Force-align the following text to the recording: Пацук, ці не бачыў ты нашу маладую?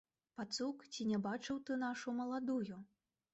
Пацук, 0.39 0.79
ці 0.95 1.05
не 1.11 1.19
бачыў 1.27 1.59
ты 1.67 1.77
нашу 1.83 2.15
маладую? 2.21 2.81